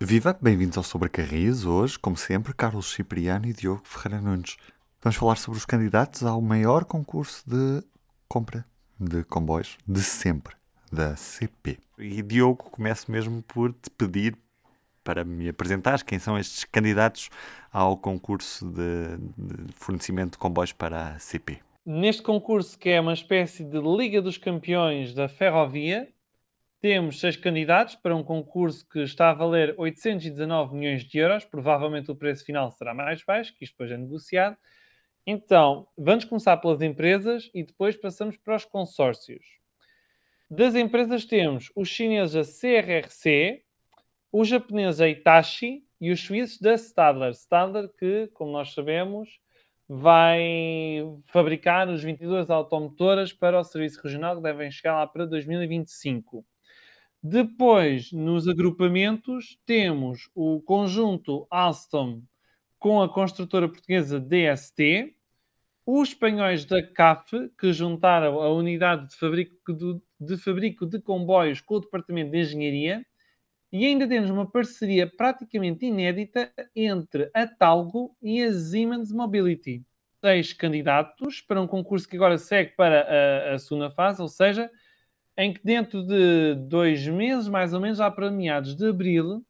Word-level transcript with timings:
Viva, 0.00 0.38
bem-vindos 0.40 0.78
ao 0.78 0.84
Sobrecarris. 0.84 1.64
Hoje, 1.64 1.98
como 1.98 2.16
sempre, 2.16 2.54
Carlos 2.54 2.92
Cipriano 2.92 3.46
e 3.46 3.52
Diogo 3.52 3.82
Ferreira 3.82 4.22
Nunes. 4.22 4.56
Vamos 5.02 5.16
falar 5.16 5.34
sobre 5.34 5.58
os 5.58 5.66
candidatos 5.66 6.22
ao 6.22 6.40
maior 6.40 6.84
concurso 6.84 7.42
de 7.44 7.82
compra 8.28 8.64
de 8.98 9.24
comboios 9.24 9.76
de 9.84 10.00
sempre, 10.00 10.54
da 10.92 11.16
CP. 11.16 11.80
E 11.98 12.22
Diogo, 12.22 12.70
começo 12.70 13.10
mesmo 13.10 13.42
por 13.42 13.72
te 13.72 13.90
pedir 13.90 14.38
para 15.02 15.24
me 15.24 15.48
apresentares 15.48 16.04
quem 16.04 16.20
são 16.20 16.38
estes 16.38 16.62
candidatos 16.62 17.28
ao 17.72 17.96
concurso 17.96 18.70
de, 18.70 19.16
de 19.36 19.72
fornecimento 19.72 20.32
de 20.32 20.38
comboios 20.38 20.72
para 20.72 21.08
a 21.08 21.18
CP. 21.18 21.58
Neste 21.84 22.22
concurso, 22.22 22.78
que 22.78 22.90
é 22.90 23.00
uma 23.00 23.14
espécie 23.14 23.64
de 23.64 23.80
Liga 23.80 24.22
dos 24.22 24.38
Campeões 24.38 25.12
da 25.12 25.28
Ferrovia, 25.28 26.08
temos 26.80 27.18
seis 27.20 27.36
candidatos 27.36 27.96
para 27.96 28.14
um 28.14 28.22
concurso 28.22 28.88
que 28.88 29.00
está 29.00 29.30
a 29.30 29.34
valer 29.34 29.74
819 29.76 30.76
milhões 30.76 31.04
de 31.04 31.18
euros. 31.18 31.44
Provavelmente 31.44 32.10
o 32.10 32.16
preço 32.16 32.44
final 32.44 32.70
será 32.70 32.94
mais 32.94 33.22
baixo, 33.24 33.54
que 33.54 33.64
isto 33.64 33.74
depois 33.74 33.90
é 33.90 33.96
negociado. 33.96 34.56
Então, 35.26 35.86
vamos 35.96 36.24
começar 36.24 36.56
pelas 36.56 36.80
empresas 36.80 37.50
e 37.52 37.62
depois 37.62 37.96
passamos 37.96 38.36
para 38.36 38.56
os 38.56 38.64
consórcios. 38.64 39.44
Das 40.50 40.74
empresas 40.74 41.24
temos 41.24 41.70
os 41.76 41.88
chineses 41.88 42.34
a 42.34 42.42
CRRC, 42.42 43.62
os 44.32 44.48
japoneses 44.48 45.00
a 45.00 45.08
Itachi 45.08 45.84
e 46.00 46.10
os 46.10 46.20
suíços 46.20 46.60
da 46.60 46.74
Stadler. 46.74 47.32
Stadler 47.32 47.88
que, 47.88 48.28
como 48.28 48.52
nós 48.52 48.72
sabemos, 48.72 49.40
vai 49.88 51.02
fabricar 51.26 51.88
os 51.88 52.02
22 52.02 52.48
automotoras 52.48 53.32
para 53.32 53.58
o 53.58 53.64
serviço 53.64 54.00
regional 54.02 54.36
que 54.36 54.42
devem 54.42 54.70
chegar 54.70 54.94
lá 54.94 55.06
para 55.06 55.26
2025. 55.26 56.44
Depois, 57.22 58.12
nos 58.12 58.46
agrupamentos, 58.46 59.58
temos 59.66 60.30
o 60.34 60.60
conjunto 60.60 61.46
Alstom 61.50 62.22
com 62.78 63.02
a 63.02 63.12
construtora 63.12 63.68
portuguesa 63.68 64.20
DST, 64.20 65.16
os 65.84 66.10
espanhóis 66.10 66.64
da 66.64 66.80
CAF, 66.80 67.50
que 67.58 67.72
juntaram 67.72 68.40
a 68.40 68.48
unidade 68.50 69.08
de 69.08 69.16
fabrico 69.16 69.72
de, 69.72 70.00
de 70.20 70.36
fabrico 70.36 70.86
de 70.86 71.00
comboios 71.00 71.60
com 71.60 71.74
o 71.76 71.80
departamento 71.80 72.30
de 72.30 72.38
engenharia, 72.38 73.04
e 73.72 73.84
ainda 73.84 74.06
temos 74.06 74.30
uma 74.30 74.48
parceria 74.48 75.06
praticamente 75.06 75.86
inédita 75.86 76.52
entre 76.74 77.30
a 77.34 77.46
Talgo 77.46 78.16
e 78.22 78.42
a 78.42 78.52
Siemens 78.52 79.10
Mobility. 79.10 79.84
Seis 80.20 80.52
candidatos 80.52 81.40
para 81.40 81.60
um 81.60 81.66
concurso 81.66 82.08
que 82.08 82.16
agora 82.16 82.38
segue 82.38 82.76
para 82.76 83.02
a, 83.02 83.54
a 83.54 83.58
segunda 83.58 83.90
fase, 83.90 84.22
ou 84.22 84.28
seja, 84.28 84.70
em 85.38 85.52
que 85.54 85.60
dentro 85.64 86.02
de 86.02 86.56
dois 86.56 87.06
meses, 87.06 87.48
mais 87.48 87.72
ou 87.72 87.80
menos, 87.80 87.98
já 87.98 88.10
para 88.10 88.28
meados 88.28 88.74
de 88.74 88.88
abril, 88.88 89.46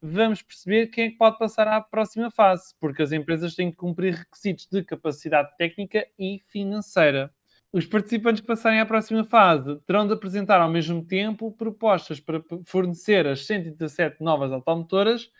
vamos 0.00 0.42
perceber 0.42 0.88
quem 0.88 1.06
é 1.06 1.10
que 1.10 1.16
pode 1.16 1.38
passar 1.38 1.66
à 1.66 1.80
próxima 1.80 2.30
fase, 2.30 2.74
porque 2.78 3.02
as 3.02 3.12
empresas 3.12 3.54
têm 3.54 3.70
que 3.70 3.78
cumprir 3.78 4.12
requisitos 4.12 4.68
de 4.70 4.84
capacidade 4.84 5.56
técnica 5.56 6.06
e 6.18 6.42
financeira. 6.48 7.32
Os 7.72 7.86
participantes 7.86 8.42
que 8.42 8.46
passarem 8.46 8.78
à 8.78 8.84
próxima 8.84 9.24
fase 9.24 9.80
terão 9.86 10.06
de 10.06 10.12
apresentar 10.12 10.60
ao 10.60 10.70
mesmo 10.70 11.02
tempo 11.02 11.50
propostas 11.50 12.20
para 12.20 12.42
fornecer 12.66 13.26
as 13.26 13.46
117 13.46 14.22
novas 14.22 14.52
automotoras 14.52 15.30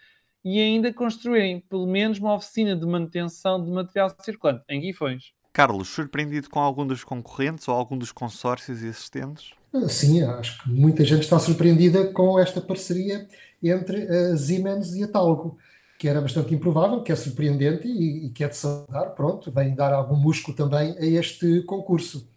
e 0.42 0.58
ainda 0.58 0.90
construírem 0.90 1.60
pelo 1.60 1.86
menos 1.86 2.18
uma 2.18 2.34
oficina 2.34 2.74
de 2.74 2.86
manutenção 2.86 3.62
de 3.62 3.70
material 3.70 4.08
circulante 4.20 4.64
em 4.70 4.80
Guifões. 4.80 5.36
Carlos, 5.56 5.88
surpreendido 5.88 6.50
com 6.50 6.60
algum 6.60 6.86
dos 6.86 7.02
concorrentes 7.02 7.66
ou 7.66 7.74
algum 7.74 7.96
dos 7.96 8.12
consórcios 8.12 8.82
existentes? 8.82 9.54
Sim, 9.88 10.22
acho 10.22 10.62
que 10.62 10.70
muita 10.70 11.04
gente 11.04 11.22
está 11.22 11.38
surpreendida 11.38 12.06
com 12.12 12.38
esta 12.38 12.60
parceria 12.60 13.26
entre 13.62 14.06
a 14.08 14.36
Siemens 14.36 14.94
e 14.94 15.02
a 15.02 15.08
Talgo, 15.08 15.58
que 15.98 16.08
era 16.08 16.20
bastante 16.20 16.54
improvável, 16.54 17.02
que 17.02 17.12
é 17.12 17.16
surpreendente 17.16 17.88
e, 17.88 18.26
e 18.26 18.30
que 18.30 18.44
é 18.44 18.48
de 18.48 18.56
saudar, 18.56 19.10
pronto, 19.14 19.50
vem 19.50 19.74
dar 19.74 19.92
algum 19.92 20.16
músculo 20.16 20.56
também 20.56 20.96
a 20.98 21.04
este 21.04 21.62
concurso. 21.62 22.28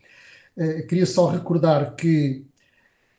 Uh, 0.55 0.85
queria 0.87 1.05
só 1.05 1.27
recordar 1.27 1.95
que 1.95 2.45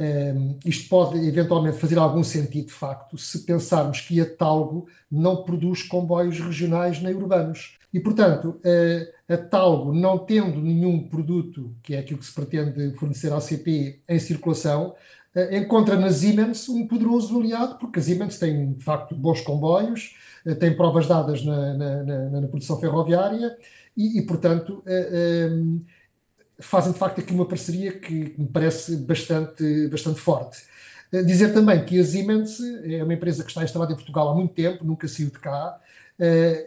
um, 0.00 0.58
isto 0.64 0.88
pode 0.88 1.18
eventualmente 1.26 1.76
fazer 1.76 1.98
algum 1.98 2.24
sentido 2.24 2.68
de 2.68 2.72
facto 2.72 3.18
se 3.18 3.40
pensarmos 3.40 4.00
que 4.00 4.18
a 4.18 4.24
Talgo 4.24 4.86
não 5.10 5.42
produz 5.44 5.82
comboios 5.82 6.40
regionais 6.40 7.02
nem 7.02 7.14
urbanos. 7.14 7.76
E, 7.92 8.00
portanto, 8.00 8.58
a, 8.64 9.19
a 9.30 9.36
Talgo, 9.36 9.94
não 9.94 10.18
tendo 10.18 10.60
nenhum 10.60 11.08
produto, 11.08 11.72
que 11.84 11.94
é 11.94 12.00
aquilo 12.00 12.18
que 12.18 12.26
se 12.26 12.34
pretende 12.34 12.92
fornecer 12.96 13.32
à 13.32 13.40
CP, 13.40 14.00
em 14.08 14.18
circulação, 14.18 14.94
encontra 15.52 15.96
na 15.96 16.10
Siemens 16.10 16.68
um 16.68 16.86
poderoso 16.88 17.38
aliado, 17.38 17.76
porque 17.78 18.00
a 18.00 18.02
Siemens 18.02 18.38
tem, 18.38 18.72
de 18.72 18.82
facto, 18.82 19.14
bons 19.14 19.40
comboios, 19.40 20.16
tem 20.58 20.76
provas 20.76 21.06
dadas 21.06 21.44
na, 21.44 21.74
na, 21.74 22.02
na, 22.02 22.40
na 22.40 22.48
produção 22.48 22.80
ferroviária 22.80 23.56
e, 23.96 24.18
e 24.18 24.22
portanto, 24.22 24.82
fazem, 26.58 26.92
de 26.92 26.98
facto, 26.98 27.20
aqui 27.20 27.32
uma 27.32 27.46
parceria 27.46 27.92
que 27.92 28.34
me 28.36 28.48
parece 28.48 28.96
bastante, 28.96 29.86
bastante 29.86 30.18
forte. 30.18 30.58
Dizer 31.24 31.52
também 31.52 31.84
que 31.84 32.00
a 32.00 32.04
Siemens 32.04 32.58
é 32.84 33.02
uma 33.04 33.14
empresa 33.14 33.44
que 33.44 33.50
está 33.50 33.62
instalada 33.62 33.92
em 33.92 33.96
Portugal 33.96 34.28
há 34.28 34.34
muito 34.34 34.54
tempo, 34.54 34.84
nunca 34.84 35.06
saiu 35.06 35.30
de 35.30 35.38
cá, 35.38 35.78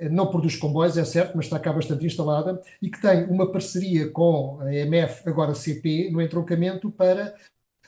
não 0.09 0.28
produz 0.28 0.56
comboios, 0.56 0.97
é 0.97 1.06
certo, 1.06 1.34
mas 1.36 1.46
está 1.46 1.59
cá 1.59 1.72
bastante 1.72 2.06
instalada, 2.06 2.62
e 2.81 2.90
que 2.90 3.00
tem 3.00 3.25
uma 3.25 3.52
parceria 3.52 4.09
com 4.09 4.59
a 4.62 4.74
EMF, 4.74 5.28
agora 5.30 5.53
CP, 5.53 6.09
no 6.12 6.22
entroncamento 6.22 6.90
para 6.91 7.36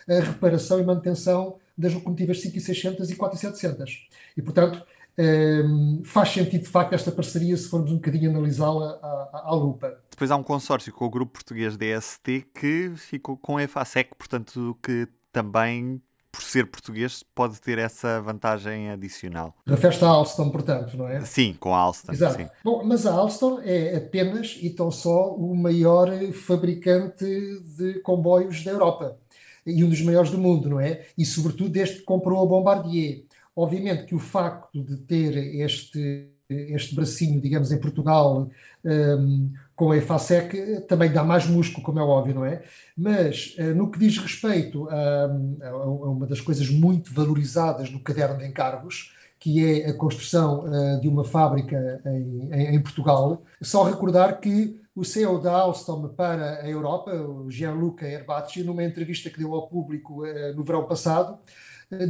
a 0.08 0.20
reparação 0.20 0.80
e 0.80 0.84
manutenção 0.84 1.58
das 1.78 1.94
locomotivas 1.94 2.42
5600 2.42 3.10
e 3.12 3.16
4700. 3.16 4.08
E, 4.38 4.42
portanto, 4.42 4.86
um, 5.18 6.02
eh, 6.02 6.06
faz 6.06 6.30
sentido, 6.30 6.64
de 6.64 6.70
facto, 6.70 6.94
esta 6.94 7.12
parceria 7.12 7.56
se 7.58 7.70
formos 7.70 7.92
um 7.92 7.96
bocadinho 7.96 8.30
analisá-la 8.30 9.00
à, 9.02 9.44
à, 9.46 9.54
lupa. 9.54 9.98
Depois 10.10 10.32
há 10.32 10.36
um 10.36 10.44
consórcio 10.44 10.94
com 10.94 11.06
o 11.06 11.10
grupo 11.10 11.34
português 11.34 11.78
DST 11.78 12.48
que 12.54 12.94
ficou 12.96 13.38
com 13.38 13.58
a 13.58 13.64
EFASEC, 13.64 14.16
portanto, 14.16 14.78
que 14.82 15.08
também 15.32 16.02
por 16.36 16.44
ser 16.44 16.66
português, 16.68 17.24
pode 17.34 17.62
ter 17.62 17.78
essa 17.78 18.22
vantagem 18.22 18.90
adicional. 18.92 19.56
Refere-se 19.66 20.04
à 20.04 20.08
Alstom, 20.10 20.50
portanto, 20.50 20.98
não 20.98 21.08
é? 21.08 21.22
Sim, 21.22 21.56
com 21.58 21.74
a 21.74 21.78
Alstom. 21.78 22.12
Exato. 22.12 22.36
Sim. 22.36 22.50
Bom, 22.64 22.84
mas 22.84 23.06
a 23.06 23.14
Alstom 23.14 23.62
é 23.64 23.96
apenas 23.96 24.58
e 24.62 24.70
tão 24.70 24.92
só 24.92 25.34
o 25.34 25.56
maior 25.56 26.10
fabricante 26.34 27.26
de 27.78 28.00
comboios 28.02 28.64
da 28.64 28.72
Europa 28.72 29.18
e 29.66 29.84
um 29.84 29.90
dos 29.90 30.02
maiores 30.02 30.30
do 30.30 30.38
mundo, 30.38 30.70
não 30.70 30.80
é? 30.80 31.06
E 31.18 31.26
sobretudo 31.26 31.70
desde 31.70 32.00
que 32.00 32.04
comprou 32.04 32.44
a 32.44 32.46
Bombardier. 32.46 33.24
Obviamente 33.56 34.06
que 34.06 34.16
o 34.16 34.20
facto 34.20 34.84
de 34.84 34.98
ter 34.98 35.38
este, 35.38 36.28
este 36.50 36.94
bracinho, 36.94 37.40
digamos, 37.40 37.72
em 37.72 37.80
Portugal, 37.80 38.50
um, 38.84 39.54
com 39.76 39.92
a 39.92 39.98
EFASEC, 39.98 40.82
também 40.88 41.12
dá 41.12 41.24
mais 41.24 41.46
músculo, 41.46 41.84
como 41.84 42.00
é 42.00 42.02
óbvio, 42.02 42.34
não 42.34 42.46
é? 42.46 42.64
Mas 42.96 43.56
uh, 43.60 43.76
no 43.76 43.92
que 43.92 44.00
diz 44.00 44.18
respeito 44.18 44.88
a, 44.90 45.26
a, 45.68 45.86
uma 45.86 46.26
das 46.26 46.40
coisas 46.40 46.70
muito 46.70 47.14
valorizadas 47.14 47.92
no 47.92 48.00
caderno 48.00 48.38
de 48.38 48.46
encargos, 48.46 49.14
que 49.38 49.64
é 49.64 49.90
a 49.90 49.94
construção 49.94 50.62
uh, 50.62 51.02
de 51.02 51.10
uma 51.10 51.26
fábrica 51.26 52.02
em, 52.06 52.50
em, 52.54 52.76
em, 52.76 52.82
Portugal, 52.82 53.44
só 53.62 53.84
recordar 53.84 54.40
que 54.40 54.80
o 54.96 55.04
CEO 55.04 55.42
da 55.42 55.52
Alstom 55.52 56.08
para 56.08 56.62
a 56.62 56.70
Europa, 56.70 57.12
o 57.12 57.52
Gianluca 57.52 58.08
Erbacci, 58.08 58.64
numa 58.64 58.84
entrevista 58.84 59.30
que 59.30 59.40
deu 59.40 59.54
ao 59.54 59.68
público 59.68 60.26
uh, 60.26 60.56
no 60.56 60.64
verão 60.64 60.86
passado, 60.86 61.38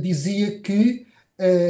dizia 0.01 0.61
que 0.61 1.05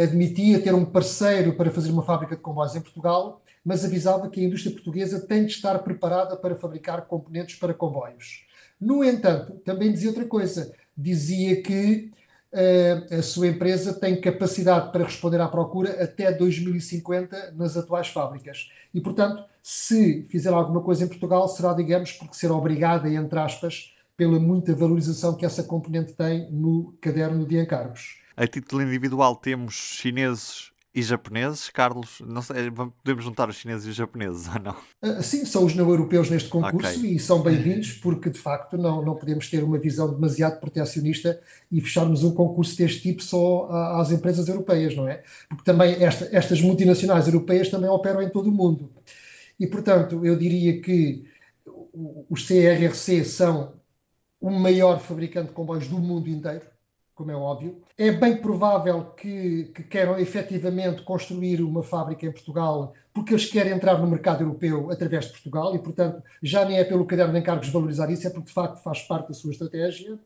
admitia 0.04 0.62
ter 0.62 0.76
um 0.76 0.86
parceiro 0.86 1.54
para 1.54 1.72
fazer 1.72 1.90
uma 1.90 2.04
fábrica 2.04 2.36
de 2.36 2.42
comboios 2.44 2.76
em 2.76 2.82
Portugal, 2.82 3.42
mas 3.66 3.84
avisava 3.84 4.30
que 4.30 4.40
a 4.40 4.44
indústria 4.44 4.72
portuguesa 4.72 5.20
tem 5.20 5.44
de 5.44 5.54
estar 5.54 5.80
preparada 5.80 6.38
para 6.38 6.56
fabricar 6.56 7.08
componentes 7.08 7.56
para 7.56 7.74
comboios. 7.74 8.46
No 8.80 9.04
entanto, 9.04 9.54
também 9.66 9.92
dizia 9.92 10.10
outra 10.10 10.26
coisa, 10.26 10.72
dizia 10.96 11.60
que 11.64 12.12
uh, 12.54 13.16
a 13.16 13.24
sua 13.24 13.48
empresa 13.48 13.94
tem 13.94 14.22
capacidade 14.22 14.92
para 14.92 15.06
responder 15.06 15.42
à 15.42 15.48
procura 15.48 16.04
até 16.04 16.32
2050 16.32 17.54
nas 17.54 17.76
atuais 17.76 18.10
fábricas. 18.10 18.70
E, 18.94 19.02
portanto, 19.02 19.44
se 19.64 20.24
fizer 20.30 20.54
alguma 20.54 20.82
coisa 20.82 21.04
em 21.04 21.08
Portugal, 21.08 21.48
será, 21.48 21.74
digamos, 21.74 22.12
porque 22.12 22.36
ser 22.36 22.52
obrigada, 22.52 23.10
entre 23.10 23.40
aspas, 23.40 23.96
pela 24.16 24.40
muita 24.40 24.76
valorização 24.76 25.36
que 25.36 25.46
essa 25.46 25.64
componente 25.64 26.14
tem 26.14 26.52
no 26.52 26.96
caderno 27.02 27.48
de 27.48 27.60
encargos. 27.60 28.22
A 28.38 28.46
título 28.46 28.84
individual 28.84 29.36
temos 29.36 29.74
chineses 29.74 30.75
e 30.96 31.04
japoneses, 31.04 31.70
Carlos, 31.70 32.22
não 32.26 32.42
sei, 32.42 32.72
podemos 32.72 33.26
juntar 33.26 33.50
os 33.50 33.58
chineses 33.58 33.86
e 33.86 33.90
os 33.90 33.96
japoneses 33.96 34.48
ou 34.56 34.62
não? 34.62 34.76
Uh, 35.04 35.22
sim, 35.22 35.44
são 35.44 35.66
os 35.66 35.76
não-europeus 35.76 36.30
neste 36.30 36.48
concurso 36.48 37.00
okay. 37.00 37.16
e 37.16 37.20
são 37.20 37.44
bem-vindos 37.44 37.92
porque 38.02 38.30
de 38.30 38.40
facto 38.40 38.78
não, 38.78 39.04
não 39.04 39.14
podemos 39.16 39.50
ter 39.50 39.62
uma 39.62 39.78
visão 39.78 40.14
demasiado 40.14 40.58
protecionista 40.62 41.38
e 41.70 41.82
fecharmos 41.82 42.24
um 42.24 42.34
concurso 42.34 42.78
deste 42.78 43.02
tipo 43.02 43.22
só 43.22 43.68
às 44.00 44.10
empresas 44.10 44.48
europeias, 44.48 44.96
não 44.96 45.06
é? 45.08 45.22
Porque 45.50 45.66
também 45.66 46.02
esta, 46.02 46.30
estas 46.32 46.62
multinacionais 46.62 47.28
europeias 47.28 47.68
também 47.68 47.90
operam 47.90 48.22
em 48.22 48.30
todo 48.30 48.48
o 48.48 48.54
mundo. 48.54 48.90
E 49.60 49.68
portanto, 49.68 50.26
eu 50.26 50.38
diria 50.38 50.82
que 50.82 51.26
os 52.30 52.48
CRRC 52.48 53.26
são 53.26 53.74
o 54.40 54.50
maior 54.50 55.00
fabricante 55.00 55.50
de 55.50 55.54
comboios 55.54 55.88
do 55.88 56.00
mundo 56.00 56.30
inteiro 56.30 56.75
como 57.16 57.32
é 57.32 57.36
óbvio. 57.36 57.82
É 57.98 58.12
bem 58.12 58.38
provável 58.38 59.06
que, 59.18 59.72
que 59.74 59.84
queiram 59.84 60.20
efetivamente 60.20 61.02
construir 61.04 61.62
uma 61.62 61.82
fábrica 61.82 62.26
em 62.26 62.32
Portugal, 62.32 62.94
porque 63.14 63.34
eles 63.34 63.46
querem 63.46 63.72
entrar 63.72 63.98
no 63.98 64.08
mercado 64.08 64.44
europeu 64.44 64.92
através 64.92 65.26
de 65.26 65.32
Portugal 65.32 65.74
e, 65.74 65.80
portanto, 65.80 66.22
já 66.44 66.66
nem 66.66 66.78
é 66.78 66.84
pelo 66.84 67.06
caderno 67.06 67.34
de 67.34 67.40
encargos 67.40 67.70
valorizar 67.70 68.12
isso, 68.12 68.28
é 68.28 68.30
porque 68.30 68.48
de 68.48 68.54
facto 68.54 68.84
faz 68.84 69.02
parte 69.02 69.30
da 69.30 69.34
sua 69.34 69.52
estratégia. 69.52 70.20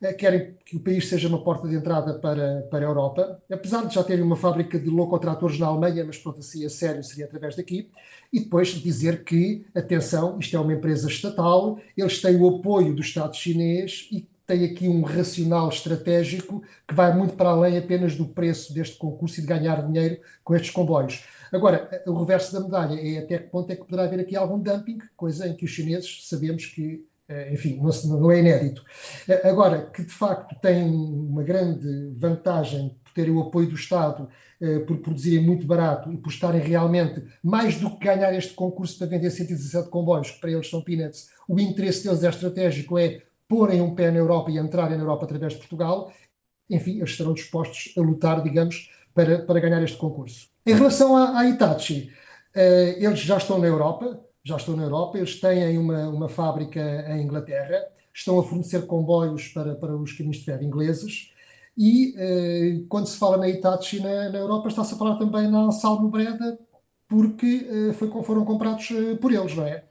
Eh, 0.00 0.12
querem 0.12 0.54
que 0.64 0.76
o 0.76 0.80
país 0.80 1.08
seja 1.08 1.28
uma 1.28 1.42
porta 1.42 1.66
de 1.66 1.74
entrada 1.74 2.14
para, 2.14 2.62
para 2.70 2.84
a 2.84 2.88
Europa, 2.88 3.42
apesar 3.50 3.84
de 3.86 3.94
já 3.94 4.04
terem 4.04 4.24
uma 4.24 4.36
fábrica 4.36 4.78
de 4.78 4.88
locotratores 4.88 5.58
na 5.58 5.66
Alemanha, 5.66 6.04
mas 6.04 6.18
pronto, 6.18 6.38
assim 6.40 6.64
a 6.64 6.70
sério 6.70 7.02
seria 7.02 7.24
através 7.24 7.56
daqui, 7.56 7.90
e 8.32 8.40
depois 8.40 8.68
dizer 8.68 9.24
que, 9.24 9.66
atenção, 9.74 10.38
isto 10.38 10.56
é 10.56 10.60
uma 10.60 10.74
empresa 10.74 11.08
estatal, 11.08 11.80
eles 11.96 12.20
têm 12.20 12.36
o 12.36 12.48
apoio 12.48 12.94
do 12.94 13.00
Estado 13.00 13.34
chinês 13.34 14.08
e 14.12 14.28
tem 14.46 14.64
aqui 14.64 14.88
um 14.88 15.02
racional 15.02 15.68
estratégico 15.68 16.62
que 16.86 16.94
vai 16.94 17.14
muito 17.16 17.34
para 17.34 17.50
além 17.50 17.78
apenas 17.78 18.14
do 18.14 18.26
preço 18.26 18.74
deste 18.74 18.98
concurso 18.98 19.38
e 19.38 19.42
de 19.42 19.48
ganhar 19.48 19.86
dinheiro 19.86 20.18
com 20.42 20.54
estes 20.54 20.70
comboios. 20.70 21.24
Agora, 21.52 21.88
o 22.06 22.18
reverso 22.18 22.52
da 22.52 22.60
medalha 22.60 23.00
é 23.00 23.18
até 23.18 23.38
que 23.38 23.48
ponto 23.48 23.70
é 23.70 23.76
que 23.76 23.84
poderá 23.84 24.04
haver 24.04 24.20
aqui 24.20 24.36
algum 24.36 24.58
dumping, 24.58 24.98
coisa 25.16 25.46
em 25.48 25.54
que 25.54 25.64
os 25.64 25.70
chineses 25.70 26.28
sabemos 26.28 26.66
que, 26.66 27.06
eh, 27.28 27.52
enfim, 27.54 27.80
não, 28.06 28.30
é 28.30 28.40
inédito. 28.40 28.84
Eh, 29.28 29.48
agora, 29.48 29.86
que 29.86 30.02
de 30.02 30.12
facto 30.12 30.54
tem 30.60 30.84
uma 30.84 31.42
grande 31.42 32.12
vantagem 32.16 32.96
por 33.02 33.12
terem 33.12 33.32
o 33.32 33.40
apoio 33.40 33.68
do 33.68 33.76
Estado, 33.76 34.28
eh, 34.60 34.80
por 34.80 34.98
produzirem 34.98 35.44
muito 35.44 35.66
barato 35.66 36.12
e 36.12 36.16
por 36.16 36.30
estarem 36.30 36.60
realmente, 36.60 37.22
mais 37.42 37.78
do 37.78 37.90
que 37.90 38.04
ganhar 38.04 38.34
este 38.34 38.52
concurso 38.54 38.98
para 38.98 39.06
vender 39.06 39.30
117 39.30 39.88
comboios, 39.88 40.32
que 40.32 40.40
para 40.40 40.50
eles 40.50 40.68
são 40.68 40.82
peanuts, 40.82 41.30
o 41.48 41.60
interesse 41.60 42.04
deles 42.04 42.24
é 42.24 42.28
estratégico, 42.28 42.98
é 42.98 43.22
porem 43.54 43.80
um 43.80 43.94
pé 43.94 44.10
na 44.10 44.18
Europa 44.18 44.50
e 44.50 44.58
entrarem 44.58 44.96
na 44.96 45.04
Europa 45.04 45.26
através 45.26 45.52
de 45.52 45.60
Portugal, 45.60 46.12
enfim, 46.68 46.96
eles 46.96 47.10
estarão 47.10 47.32
dispostos 47.32 47.94
a 47.96 48.00
lutar, 48.00 48.42
digamos, 48.42 48.90
para, 49.14 49.38
para 49.42 49.60
ganhar 49.60 49.80
este 49.80 49.96
concurso. 49.96 50.48
Em 50.66 50.74
relação 50.74 51.16
à, 51.16 51.38
à 51.38 51.48
Itachi, 51.48 52.10
uh, 52.56 52.58
eles 52.98 53.20
já 53.20 53.36
estão 53.36 53.60
na 53.60 53.68
Europa, 53.68 54.20
já 54.42 54.56
estão 54.56 54.74
na 54.74 54.82
Europa, 54.82 55.18
eles 55.18 55.40
têm 55.40 55.78
uma, 55.78 56.08
uma 56.08 56.28
fábrica 56.28 56.80
em 57.10 57.22
Inglaterra, 57.22 57.80
estão 58.12 58.40
a 58.40 58.42
fornecer 58.42 58.86
comboios 58.86 59.46
para, 59.48 59.76
para 59.76 59.96
os 59.96 60.12
caminhos 60.12 60.38
de 60.38 60.44
ferro 60.46 60.64
ingleses, 60.64 61.30
e 61.78 62.12
uh, 62.16 62.86
quando 62.88 63.06
se 63.06 63.16
fala 63.16 63.36
na 63.36 63.48
Itachi 63.48 64.00
na, 64.00 64.30
na 64.30 64.38
Europa, 64.38 64.66
está-se 64.68 64.94
a 64.94 64.96
falar 64.96 65.16
também 65.16 65.48
na 65.48 65.70
Salmo 65.70 66.08
Breda, 66.08 66.58
porque 67.08 67.68
uh, 67.70 67.92
foi, 67.92 68.10
foram 68.24 68.44
comprados 68.44 68.88
por 69.20 69.32
eles, 69.32 69.54
não 69.54 69.64
é? 69.64 69.84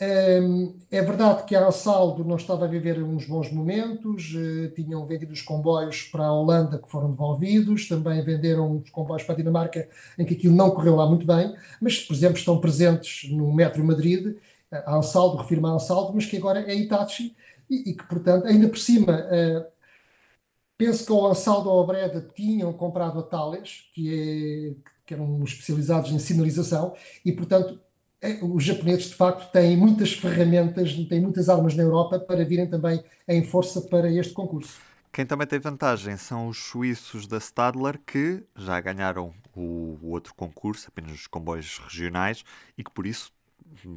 É 0.00 1.02
verdade 1.02 1.42
que 1.44 1.56
a 1.56 1.66
Ansaldo 1.66 2.24
não 2.24 2.36
estava 2.36 2.66
a 2.66 2.68
viver 2.68 3.02
uns 3.02 3.26
bons 3.26 3.50
momentos, 3.50 4.32
eh, 4.36 4.68
tinham 4.68 5.04
vendido 5.04 5.32
os 5.32 5.42
comboios 5.42 6.04
para 6.04 6.24
a 6.24 6.32
Holanda 6.32 6.78
que 6.78 6.88
foram 6.88 7.10
devolvidos, 7.10 7.88
também 7.88 8.22
venderam 8.22 8.76
os 8.78 8.90
comboios 8.90 9.24
para 9.24 9.34
a 9.34 9.36
Dinamarca 9.36 9.88
em 10.16 10.24
que 10.24 10.34
aquilo 10.34 10.54
não 10.54 10.70
correu 10.70 10.94
lá 10.94 11.04
muito 11.08 11.26
bem, 11.26 11.52
mas, 11.80 11.98
por 11.98 12.14
exemplo, 12.14 12.38
estão 12.38 12.60
presentes 12.60 13.28
no 13.32 13.52
Metro 13.52 13.82
Madrid, 13.82 14.36
a 14.70 14.96
Ansaldo, 14.96 15.38
refirma 15.38 15.70
a 15.70 15.74
Ansaldo, 15.74 16.12
mas 16.14 16.26
que 16.26 16.36
agora 16.36 16.60
é 16.60 16.74
Itachi 16.76 17.34
e, 17.68 17.90
e 17.90 17.94
que, 17.94 18.04
portanto, 18.06 18.46
ainda 18.46 18.68
por 18.68 18.78
cima, 18.78 19.26
uh, 19.26 19.66
penso 20.76 21.04
que 21.04 21.12
o 21.12 21.26
Ansaldo 21.26 21.70
ou 21.70 21.82
a 21.82 21.86
Breda 21.86 22.20
tinham 22.34 22.72
comprado 22.72 23.18
a 23.18 23.22
Thales, 23.22 23.88
que, 23.92 24.76
é, 24.78 24.90
que 25.04 25.14
eram 25.14 25.42
especializados 25.42 26.12
em 26.12 26.18
sinalização, 26.20 26.94
e, 27.24 27.32
portanto, 27.32 27.80
os 28.42 28.64
japoneses 28.64 29.06
de 29.06 29.14
facto 29.14 29.50
têm 29.52 29.76
muitas 29.76 30.12
ferramentas, 30.12 30.92
têm 31.08 31.20
muitas 31.20 31.48
armas 31.48 31.74
na 31.74 31.84
Europa 31.84 32.18
para 32.18 32.44
virem 32.44 32.68
também 32.68 33.02
em 33.28 33.44
força 33.44 33.80
para 33.82 34.10
este 34.12 34.32
concurso. 34.32 34.80
Quem 35.12 35.24
também 35.24 35.46
tem 35.46 35.58
vantagem 35.58 36.16
são 36.16 36.48
os 36.48 36.58
suíços 36.58 37.26
da 37.26 37.38
Stadler, 37.38 37.98
que 38.04 38.44
já 38.56 38.80
ganharam 38.80 39.32
o, 39.56 39.98
outro 40.02 40.34
concurso, 40.34 40.88
apenas 40.88 41.12
os 41.12 41.26
comboios 41.26 41.78
regionais, 41.78 42.44
e 42.76 42.84
que 42.84 42.90
por 42.90 43.06
isso 43.06 43.32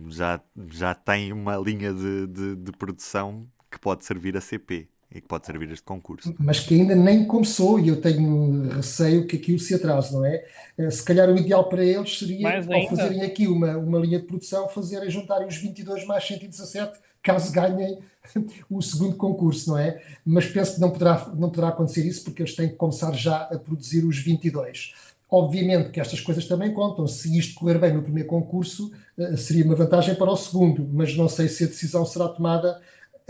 já, 0.09 0.41
já 0.69 0.94
têm 0.94 1.33
uma 1.33 1.57
linha 1.57 1.94
de, 1.94 2.27
de, 2.27 2.56
de 2.56 2.71
produção 2.71 3.47
que 3.69 3.79
pode 3.79 4.06
servir 4.06 4.35
a 4.38 4.41
CP 4.41 4.88
e 5.13 5.19
que 5.19 5.28
pode 5.28 5.46
servir 5.46 5.69
este 5.72 5.84
concurso. 5.84 6.34
Mas 6.40 6.62
que 6.62 6.74
ainda 6.74 6.96
nem 6.96 7.25
começou 7.25 7.80
e 7.80 7.90
eu 7.90 8.00
tenho 8.00 8.69
receio 8.69 9.28
que 9.28 9.36
aquilo 9.36 9.60
se 9.60 9.75
atrase, 9.75 10.13
não 10.13 10.24
é? 10.24 10.46
Eh, 10.78 10.90
se 10.90 11.04
calhar 11.04 11.30
o 11.30 11.38
ideal 11.38 11.68
para 11.68 11.84
eles 11.84 12.18
seria, 12.18 12.48
ao 12.58 12.88
fazerem 12.88 13.22
aqui 13.22 13.48
uma, 13.48 13.78
uma 13.78 14.00
linha 14.00 14.19
de 14.19 14.25
produção, 14.25 14.69
fazerem 14.69 15.10
juntarem 15.10 15.48
os 15.48 15.58
22 15.58 16.06
mais 16.06 16.25
117, 16.25 16.98
caso 17.22 17.52
ganhem 17.52 18.00
o 18.69 18.81
segundo 18.81 19.18
concurso, 19.18 19.72
não 19.72 19.78
é? 19.78 20.02
Mas 20.25 20.46
penso 20.46 20.75
que 20.75 20.81
não 20.81 20.90
poderá, 20.90 21.30
não 21.36 21.50
poderá 21.50 21.69
acontecer 21.69 22.06
isso 22.06 22.24
porque 22.24 22.42
eles 22.42 22.56
têm 22.56 22.69
que 22.69 22.75
começar 22.75 23.12
já 23.14 23.42
a 23.44 23.60
produzir 23.60 24.06
os 24.06 24.18
22. 24.18 24.94
Obviamente 25.30 25.92
que 25.92 26.00
estas 26.00 26.19
coisas 26.22 26.46
também 26.46 26.74
contam. 26.74 27.06
Se 27.07 27.38
isto 27.38 27.56
correr 27.56 27.80
bem 27.80 27.94
no 27.94 28.02
primeiro 28.02 28.30
concurso, 28.30 28.92
eh, 29.18 29.36
seria 29.36 29.66
uma 29.66 29.75
vantagem 29.75 30.16
para 30.16 30.31
o 30.31 30.38
segundo, 30.38 30.88
mas 30.90 31.18
não 31.18 31.28
sei 31.28 31.50
se 31.50 31.66
a 31.66 31.68
decisão 31.68 32.06
será 32.06 32.30
tomada 32.30 32.80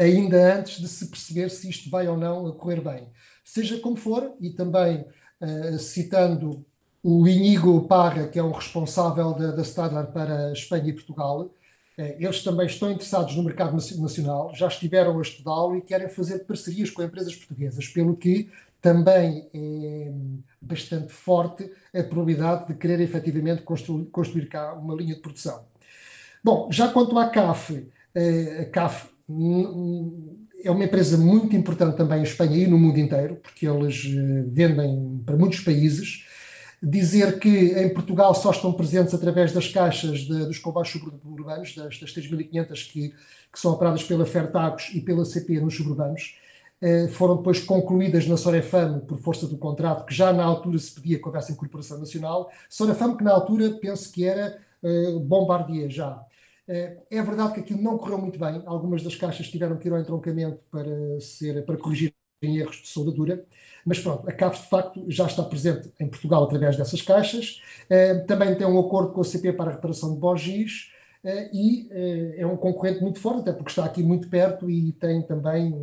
ainda 0.01 0.57
antes 0.57 0.80
de 0.80 0.88
se 0.88 1.07
perceber 1.07 1.50
se 1.50 1.69
isto 1.69 1.89
vai 1.89 2.07
ou 2.07 2.18
não 2.18 2.51
correr 2.53 2.81
bem. 2.81 3.07
Seja 3.44 3.77
como 3.80 3.95
for, 3.95 4.33
e 4.39 4.50
também 4.50 5.06
uh, 5.39 5.77
citando 5.80 6.65
o 7.03 7.27
Inigo 7.27 7.88
Parra, 7.88 8.27
que 8.27 8.39
é 8.39 8.44
o 8.44 8.51
responsável 8.51 9.33
da, 9.33 9.51
da 9.51 9.62
Stadler 9.62 10.07
para 10.07 10.51
Espanha 10.53 10.89
e 10.89 10.94
Portugal, 10.94 11.42
uh, 11.42 11.51
eles 11.98 12.44
também 12.44 12.65
estão 12.65 12.92
interessados 12.92 13.36
no 13.36 13.44
mercado 13.44 13.74
nacional, 13.74 14.51
já 14.56 14.68
estiveram 14.68 15.19
a 15.19 15.21
estudá-lo 15.21 15.77
e 15.77 15.81
querem 15.81 16.09
fazer 16.09 16.39
parcerias 16.39 16.89
com 16.89 17.03
empresas 17.03 17.36
portuguesas, 17.36 17.88
pelo 17.88 18.15
que 18.15 18.50
também 18.81 19.48
é 19.53 20.12
bastante 20.59 21.13
forte 21.13 21.71
a 21.94 22.01
probabilidade 22.01 22.68
de 22.68 22.74
querer 22.74 23.00
efetivamente 23.00 23.62
construir, 23.62 24.06
construir 24.06 24.48
cá 24.48 24.74
uma 24.74 24.95
linha 24.95 25.13
de 25.13 25.21
produção. 25.21 25.63
Bom, 26.44 26.68
já 26.71 26.88
quanto 26.88 27.18
à 27.19 27.30
CAF, 27.30 27.88
eh, 28.15 28.62
a 28.62 28.65
CAF 28.65 29.11
é 30.63 30.71
uma 30.71 30.83
empresa 30.83 31.18
muito 31.18 31.56
importante 31.56 31.97
também 31.97 32.19
em 32.19 32.23
Espanha 32.23 32.57
e 32.57 32.68
no 32.68 32.77
mundo 32.77 33.00
inteiro, 33.00 33.35
porque 33.35 33.68
eles 33.68 34.06
eh, 34.06 34.44
vendem 34.47 35.21
para 35.25 35.35
muitos 35.35 35.59
países. 35.62 36.25
Dizer 36.83 37.39
que 37.39 37.50
em 37.50 37.94
Portugal 37.94 38.33
só 38.33 38.50
estão 38.51 38.73
presentes 38.73 39.13
através 39.13 39.51
das 39.51 39.68
caixas 39.68 40.21
de, 40.21 40.45
dos 40.45 40.57
comboios 40.57 40.89
suburbanos, 40.89 41.75
das, 41.75 42.00
das 42.00 42.12
3.500 42.12 42.91
que, 42.91 43.09
que 43.09 43.59
são 43.59 43.71
operadas 43.73 44.03
pela 44.03 44.25
Fertagos 44.25 44.89
e 44.94 45.01
pela 45.01 45.24
CP 45.24 45.59
nos 45.59 45.75
suburbanos, 45.75 46.35
eh, 46.81 47.07
foram 47.09 47.38
depois 47.38 47.59
concluídas 47.59 48.27
na 48.27 48.35
Sorefam 48.35 49.00
por 49.01 49.19
força 49.19 49.45
do 49.45 49.57
contrato, 49.57 50.06
que 50.06 50.13
já 50.13 50.33
na 50.33 50.44
altura 50.44 50.79
se 50.79 50.91
pedia 50.95 51.19
que 51.19 51.25
houvesse 51.27 51.51
incorporação 51.51 52.00
nacional. 52.00 52.50
Sorefam 52.67 53.15
que 53.15 53.24
na 53.24 53.31
altura 53.31 53.69
penso 53.79 54.12
que 54.12 54.25
era 54.25 54.57
eh, 54.84 55.12
Bombardier 55.22 55.89
já. 55.89 56.25
Eh, 56.68 56.98
é 57.10 57.22
verdade 57.22 57.53
que 57.53 57.60
aquilo 57.62 57.82
não 57.82 57.98
correu 57.98 58.18
muito 58.18 58.39
bem. 58.39 58.62
Algumas 58.65 59.03
das 59.03 59.15
caixas 59.15 59.50
tiveram 59.50 59.77
que 59.77 59.88
ir 59.88 59.91
ao 59.91 60.00
entroncamento 60.00 60.60
para, 60.72 61.20
ser, 61.20 61.65
para 61.65 61.77
corrigir 61.77 62.13
erros 62.41 62.77
de 62.77 62.88
soldadura, 62.88 63.46
mas 63.86 64.00
pronto, 64.00 64.27
a 64.27 64.32
CAF 64.32 64.63
de 64.63 64.68
facto 64.68 65.06
já 65.08 65.27
está 65.27 65.44
presente 65.44 65.94
em 66.00 66.08
Portugal 66.08 66.44
através 66.44 66.75
dessas 66.75 67.01
caixas. 67.01 67.62
Eh, 67.89 68.15
também 68.22 68.56
tem 68.56 68.65
um 68.65 68.80
acordo 68.80 69.12
com 69.13 69.22
a 69.22 69.24
CP 69.24 69.53
para 69.53 69.72
a 69.72 69.75
reparação 69.75 70.13
de 70.13 70.20
bogis 70.20 70.91
eh, 71.24 71.50
e 71.53 71.89
é 72.38 72.46
um 72.46 72.58
concorrente 72.58 73.01
muito 73.01 73.20
forte, 73.20 73.41
até 73.41 73.53
porque 73.53 73.72
está 73.72 73.86
aqui 73.86 74.01
muito 74.01 74.27
perto 74.30 74.70
e 74.70 74.91
tem 74.94 75.22
também 75.22 75.74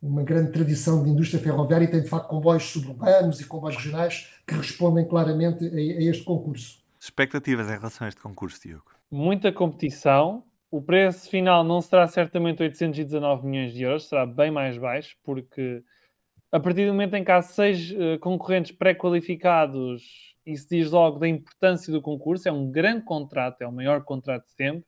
uma 0.00 0.22
grande 0.22 0.50
tradição 0.50 1.02
de 1.02 1.10
indústria 1.10 1.40
ferroviária 1.40 1.84
e 1.84 1.90
tem 1.90 2.02
de 2.02 2.08
facto 2.08 2.28
comboios 2.28 2.64
suburbanos 2.64 3.40
e 3.40 3.44
comboios 3.44 3.76
regionais 3.76 4.30
que 4.46 4.54
respondem 4.54 5.06
claramente 5.06 5.64
a, 5.66 5.74
a 5.74 6.02
este 6.10 6.24
concurso. 6.24 6.82
Expectativas 6.98 7.68
em 7.68 7.76
relação 7.76 8.06
a 8.06 8.08
este 8.08 8.20
concurso, 8.20 8.60
Diogo? 8.62 9.01
Muita 9.12 9.52
competição. 9.52 10.42
O 10.70 10.80
preço 10.80 11.28
final 11.28 11.62
não 11.62 11.82
será 11.82 12.08
certamente 12.08 12.62
819 12.62 13.46
milhões 13.46 13.74
de 13.74 13.82
euros, 13.82 14.08
será 14.08 14.24
bem 14.24 14.50
mais 14.50 14.78
baixo, 14.78 15.18
porque 15.22 15.84
a 16.50 16.58
partir 16.58 16.86
do 16.86 16.92
momento 16.92 17.14
em 17.14 17.22
que 17.22 17.30
há 17.30 17.42
seis 17.42 17.90
uh, 17.92 18.18
concorrentes 18.20 18.72
pré-qualificados, 18.72 20.34
isso 20.46 20.66
diz 20.70 20.90
logo 20.90 21.18
da 21.18 21.28
importância 21.28 21.92
do 21.92 22.00
concurso. 22.00 22.48
É 22.48 22.52
um 22.52 22.70
grande 22.70 23.04
contrato, 23.04 23.60
é 23.60 23.66
o 23.66 23.72
maior 23.72 24.02
contrato 24.02 24.46
de 24.46 24.52
sempre, 24.52 24.84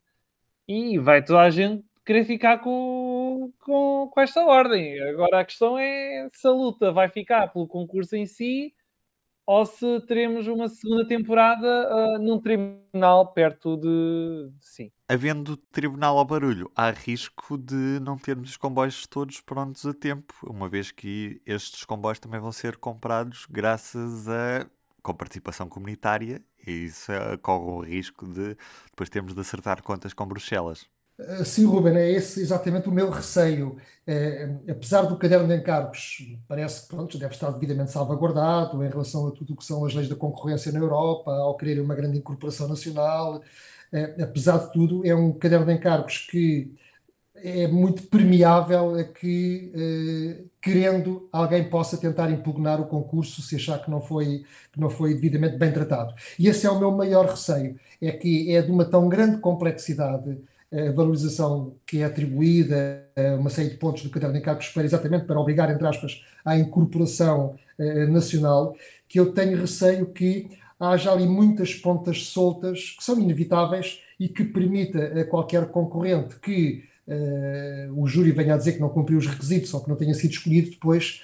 e 0.67 0.99
vai 0.99 1.23
toda 1.23 1.41
a 1.41 1.51
gente 1.51 1.85
querer 2.05 2.25
ficar 2.25 2.59
com, 2.59 3.53
com, 3.61 4.09
com 4.11 4.21
esta 4.21 4.43
ordem. 4.45 4.99
Agora 5.03 5.41
a 5.41 5.45
questão 5.45 5.79
é 5.79 6.29
se 6.33 6.47
a 6.47 6.51
luta 6.51 6.93
vai 6.93 7.11
ficar 7.11 7.49
pelo 7.49 7.67
concurso 7.67 8.17
em 8.17 8.25
si 8.25 8.75
ou 9.47 9.67
se 9.67 10.01
teremos 10.07 10.47
uma 10.47 10.69
segunda 10.69 11.07
temporada 11.07 11.67
uh, 11.67 12.19
num 12.19 12.41
tribunal 12.41 13.33
perto 13.33 13.77
de, 13.77 14.51
de 14.59 14.67
sim. 14.67 14.91
Havendo 15.09 15.57
tribunal 15.57 16.19
ao 16.19 16.25
barulho, 16.25 16.71
há 16.75 16.91
risco 16.91 17.59
de 17.59 18.01
não 18.01 18.17
termos 18.17 18.51
os 18.51 18.57
comboios 18.57 19.07
todos 19.07 19.41
prontos 19.41 19.85
a 19.87 19.93
tempo, 19.93 20.35
uma 20.45 20.69
vez 20.69 20.91
que 20.91 21.41
estes 21.45 21.85
comboios 21.85 22.19
também 22.19 22.41
vão 22.41 22.53
ser 22.53 22.77
comprados 22.77 23.47
graças 23.51 24.29
a 24.29 24.67
com 25.03 25.15
participação 25.15 25.69
comunitária 25.69 26.43
e 26.67 26.87
isso 26.87 27.13
corre 27.43 27.71
o 27.71 27.81
risco 27.81 28.27
de 28.27 28.57
depois 28.87 29.11
termos 29.11 29.35
de 29.35 29.41
acertar 29.41 29.83
contas 29.83 30.15
com 30.15 30.27
Bruxelas. 30.27 30.89
Eh, 31.19 31.45
sim, 31.45 31.65
Ruben, 31.65 31.97
é 31.97 32.11
esse 32.11 32.41
exatamente 32.41 32.89
o 32.89 32.93
meu 32.93 33.09
receio. 33.11 33.77
É, 34.07 34.45
apesar 34.69 35.03
do 35.03 35.17
caderno 35.17 35.47
de 35.49 35.57
encargos, 35.57 36.19
parece 36.49 36.83
que 36.83 36.89
pronto, 36.89 37.17
deve 37.19 37.33
estar 37.35 37.51
devidamente 37.53 37.93
salvaguardado 37.93 38.85
em 38.85 38.89
relação 38.89 39.29
a 39.29 39.31
tudo 39.31 39.55
o 39.55 39.57
que 39.57 39.65
são 39.65 39.85
as 39.85 39.95
leis 39.95 40.09
da 40.09 40.17
concorrência 40.17 40.73
na 40.73 40.79
Europa, 40.81 41.31
ao 41.33 41.57
querer 41.57 41.81
uma 41.81 41.95
grande 41.95 42.19
incorporação 42.19 42.69
nacional. 42.69 43.43
É, 43.93 44.23
apesar 44.25 44.59
de 44.59 44.73
tudo, 44.73 45.07
é 45.07 45.15
um 45.15 45.33
caderno 45.33 45.67
de 45.67 45.73
encargos 45.73 46.19
que 46.31 46.75
é 47.37 47.67
muito 47.69 48.05
permeável 48.05 48.95
a 48.97 49.05
que, 49.05 49.71
querendo, 50.61 51.29
alguém 51.33 51.69
possa 51.69 51.97
tentar 51.99 52.31
impugnar 52.31 52.81
o 52.81 52.87
concurso 52.87 53.43
se 53.43 53.57
achar 53.57 53.79
que 53.83 53.91
não, 53.91 54.01
foi, 54.01 54.45
que 54.73 54.81
não 54.81 54.89
foi 54.91 55.15
devidamente 55.15 55.57
bem 55.59 55.73
tratado. 55.73 56.15
E 56.39 56.49
esse 56.49 56.67
é 56.67 56.71
o 56.71 56.79
meu 56.79 56.91
maior 56.91 57.27
receio, 57.27 57.79
é 58.01 58.13
que 58.13 58.55
é 58.55 58.63
de 58.63 58.71
uma 58.71 58.85
tão 58.85 59.09
grande 59.09 59.39
complexidade 59.39 60.39
a 60.75 60.93
valorização 60.93 61.77
que 61.87 61.99
é 61.99 62.05
atribuída 62.05 63.07
a 63.17 63.37
uma 63.37 63.49
série 63.49 63.71
de 63.71 63.77
pontos 63.77 64.03
do 64.03 64.11
caderno 64.11 64.35
de 64.35 64.41
encargos 64.41 64.69
para 64.69 64.85
exatamente 64.85 65.25
para 65.25 65.39
obrigar, 65.39 65.71
entre 65.71 65.87
aspas, 65.87 66.25
à 66.45 66.59
incorporação 66.59 67.55
eh, 67.79 68.07
nacional, 68.07 68.77
que 69.09 69.21
eu 69.21 69.33
tenho 69.33 69.61
receio 69.61 70.07
que 70.07 70.49
haja 70.79 71.13
ali 71.13 71.27
muitas 71.27 71.75
pontas 71.75 72.27
soltas 72.27 72.91
que 72.99 73.05
são 73.05 73.21
inevitáveis 73.21 74.01
e 74.19 74.29
que 74.29 74.45
permita 74.45 75.21
a 75.21 75.25
qualquer 75.25 75.67
concorrente 75.67 76.37
que 76.41 76.85
uh, 77.07 78.01
o 78.01 78.07
júri 78.07 78.33
venha 78.33 78.55
a 78.55 78.57
dizer 78.57 78.73
que 78.73 78.81
não 78.81 78.89
cumpriu 78.89 79.19
os 79.19 79.27
requisitos 79.27 79.73
ou 79.73 79.83
que 79.83 79.89
não 79.89 79.97
tenha 79.97 80.15
sido 80.15 80.33
escolhido, 80.33 80.71
depois 80.71 81.23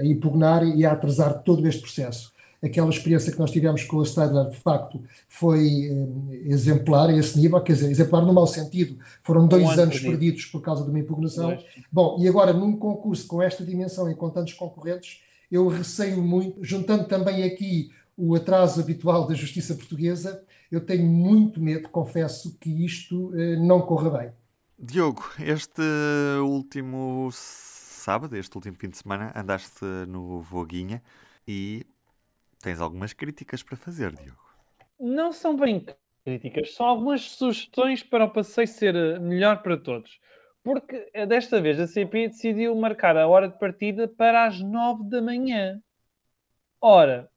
a 0.00 0.04
impugnar 0.04 0.66
e 0.66 0.84
a 0.84 0.92
atrasar 0.92 1.42
todo 1.42 1.66
este 1.66 1.82
processo. 1.82 2.32
Aquela 2.62 2.90
experiência 2.90 3.30
que 3.30 3.38
nós 3.38 3.50
tivemos 3.50 3.84
com 3.84 4.00
a 4.00 4.02
Stadler, 4.02 4.50
de 4.50 4.56
facto, 4.56 5.00
foi 5.28 5.90
uh, 5.90 6.32
exemplar 6.44 7.08
a 7.08 7.16
esse 7.16 7.38
nível, 7.38 7.60
quer 7.60 7.74
dizer, 7.74 7.90
exemplar 7.90 8.24
no 8.24 8.32
mau 8.32 8.46
sentido. 8.46 8.98
Foram 9.22 9.46
dois 9.46 9.64
um 9.64 9.70
anos 9.70 10.00
perdido. 10.00 10.10
perdidos 10.10 10.44
por 10.46 10.60
causa 10.60 10.82
de 10.82 10.90
uma 10.90 10.98
impugnação. 10.98 11.56
Bom, 11.90 12.18
e 12.20 12.28
agora, 12.28 12.52
num 12.52 12.76
concurso 12.76 13.26
com 13.28 13.40
esta 13.40 13.64
dimensão 13.64 14.10
e 14.10 14.14
com 14.14 14.28
tantos 14.30 14.54
concorrentes, 14.54 15.20
eu 15.50 15.68
receio 15.68 16.22
muito, 16.22 16.62
juntando 16.62 17.04
também 17.04 17.44
aqui 17.44 17.90
o 18.16 18.34
atraso 18.34 18.80
habitual 18.80 19.26
da 19.26 19.34
justiça 19.34 19.74
portuguesa, 19.74 20.42
eu 20.70 20.80
tenho 20.80 21.06
muito 21.06 21.60
medo, 21.60 21.88
confesso, 21.88 22.56
que 22.58 22.84
isto 22.84 23.28
uh, 23.28 23.64
não 23.64 23.80
corra 23.82 24.10
bem. 24.18 24.32
Diogo, 24.76 25.24
este 25.40 25.82
último 26.40 27.30
sábado, 27.32 28.36
este 28.36 28.56
último 28.56 28.76
fim 28.76 28.88
de 28.88 28.96
semana, 28.96 29.32
andaste 29.34 29.84
no 30.06 30.40
Voguinha 30.40 31.02
e 31.46 31.84
tens 32.60 32.80
algumas 32.80 33.12
críticas 33.12 33.62
para 33.62 33.76
fazer, 33.76 34.12
Diogo. 34.12 34.38
Não 34.98 35.32
são 35.32 35.56
bem 35.56 35.84
críticas, 36.24 36.74
são 36.74 36.86
algumas 36.86 37.22
sugestões 37.22 38.02
para 38.02 38.24
o 38.24 38.30
passeio 38.30 38.66
ser 38.66 38.94
eh, 38.94 39.18
melhor 39.18 39.62
para 39.62 39.76
todos. 39.76 40.20
Porque 40.62 41.08
eh, 41.14 41.24
desta 41.24 41.60
vez 41.60 41.80
a 41.80 41.86
CP 41.86 42.28
decidiu 42.28 42.74
marcar 42.74 43.16
a 43.16 43.26
hora 43.26 43.48
de 43.48 43.58
partida 43.58 44.08
para 44.08 44.46
as 44.46 44.60
9 44.60 45.08
da 45.08 45.22
manhã. 45.22 45.80
Ora, 46.80 47.30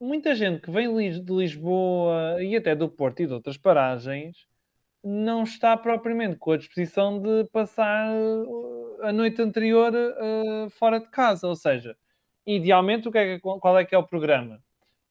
muita 0.00 0.34
gente 0.34 0.60
que 0.60 0.70
vem 0.70 0.88
de 1.10 1.32
Lisboa 1.32 2.42
e 2.42 2.56
até 2.56 2.74
do 2.74 2.88
Porto 2.88 3.20
e 3.20 3.26
de 3.26 3.32
outras 3.32 3.56
paragens 3.56 4.46
não 5.02 5.44
está 5.44 5.76
propriamente 5.76 6.36
com 6.36 6.52
a 6.52 6.56
disposição 6.56 7.20
de 7.20 7.44
passar 7.52 8.10
uh, 8.12 8.98
a 9.02 9.12
noite 9.12 9.40
anterior 9.40 9.92
uh, 9.94 10.70
fora 10.70 11.00
de 11.00 11.08
casa. 11.08 11.46
Ou 11.46 11.56
seja, 11.56 11.96
idealmente, 12.56 13.08
o 13.08 13.12
que 13.12 13.18
é, 13.18 13.38
qual 13.38 13.78
é 13.78 13.84
que 13.84 13.94
é 13.94 13.98
o 13.98 14.06
programa? 14.06 14.62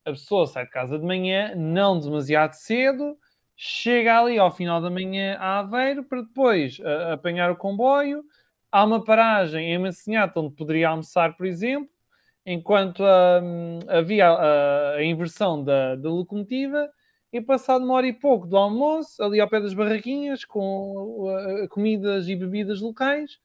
A 0.04 0.12
pessoa 0.12 0.48
sai 0.48 0.66
de 0.66 0.72
casa 0.72 0.98
de 0.98 1.06
manhã, 1.06 1.54
não 1.56 2.00
demasiado 2.00 2.54
cedo, 2.54 3.18
chega 3.56 4.20
ali 4.20 4.40
ao 4.40 4.52
final 4.52 4.82
da 4.82 4.90
manhã 4.90 5.38
a 5.40 5.60
Aveiro 5.60 6.04
para 6.04 6.22
depois 6.22 6.80
uh, 6.80 7.14
apanhar 7.14 7.52
o 7.52 7.56
comboio. 7.56 8.24
Há 8.72 8.84
uma 8.84 9.04
paragem 9.04 9.74
em 9.74 9.78
Massinhata 9.78 10.40
onde 10.40 10.56
poderia 10.56 10.90
almoçar, 10.90 11.36
por 11.38 11.46
exemplo, 11.46 11.90
enquanto 12.46 13.04
havia 13.88 14.30
a, 14.30 14.96
a 14.96 15.04
inversão 15.04 15.64
da, 15.64 15.96
da 15.96 16.10
locomotiva 16.10 16.90
e 17.32 17.42
passado 17.42 17.84
uma 17.84 17.96
hora 17.96 18.08
e 18.08 18.14
pouco 18.14 18.48
do 18.48 18.58
almoço, 18.58 19.22
ali 19.22 19.40
ao 19.40 19.50
pé 19.50 19.60
das 19.60 19.74
barraquinhas, 19.74 20.46
com 20.46 21.28
uh, 21.28 21.68
comidas 21.70 22.28
e 22.30 22.36
bebidas 22.36 22.82
locais, 22.82 23.38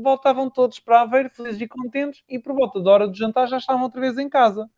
voltavam 0.00 0.50
todos 0.50 0.78
para 0.78 1.02
Aveiro, 1.02 1.30
felizes 1.30 1.60
e 1.60 1.68
contentes, 1.68 2.22
e 2.28 2.38
por 2.38 2.54
volta 2.54 2.80
da 2.80 2.90
hora 2.90 3.08
do 3.08 3.16
jantar 3.16 3.46
já 3.46 3.58
estavam 3.58 3.82
outra 3.82 4.00
vez 4.00 4.18
em 4.18 4.28
casa. 4.28 4.68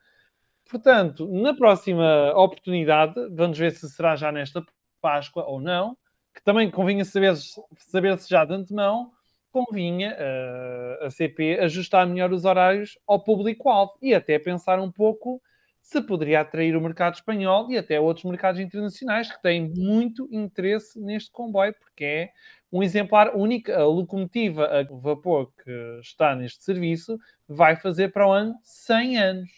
Portanto, 0.71 1.29
na 1.31 1.55
próxima 1.55 2.33
oportunidade, 2.35 3.15
vamos 3.31 3.59
ver 3.59 3.73
se 3.73 3.89
será 3.91 4.17
já 4.17 4.33
nesta 4.33 4.65
Páscoa 5.01 5.45
ou 5.45 5.61
não, 5.61 5.97
que 6.35 6.43
também 6.43 6.71
convinha 6.71 7.05
saber-se 7.05 7.61
saber 7.79 8.19
já 8.27 8.45
de 8.45 8.55
antemão, 8.55 9.13
convinha 9.51 10.17
uh, 10.17 11.05
a 11.05 11.11
CP 11.11 11.59
ajustar 11.61 12.07
melhor 12.07 12.33
os 12.33 12.45
horários 12.45 12.99
ao 13.07 13.23
público-alvo 13.23 13.93
e 14.01 14.15
até 14.15 14.39
pensar 14.39 14.81
um 14.81 14.91
pouco 14.91 15.43
se 15.83 16.01
poderia 16.01 16.41
atrair 16.41 16.77
o 16.77 16.81
mercado 16.81 17.15
espanhol 17.15 17.71
e 17.71 17.77
até 17.77 18.01
outros 18.01 18.25
mercados 18.25 18.61
internacionais 18.61 19.31
que 19.31 19.43
têm 19.43 19.69
muito 19.77 20.29
interesse 20.31 20.99
neste 21.01 21.31
comboio, 21.31 21.75
porque 21.75 22.05
é 22.05 22.31
um 22.73 22.83
exemplar 22.83 23.37
único. 23.37 23.71
A 23.73 23.85
locomotiva 23.85 24.65
a 24.65 24.85
vapor 24.85 25.53
que 25.63 26.01
está 26.01 26.35
neste 26.37 26.63
serviço 26.63 27.19
vai 27.49 27.77
fazer 27.77 28.13
para 28.13 28.27
o 28.27 28.33
ano 28.33 28.55
100 28.63 29.19
anos. 29.19 29.51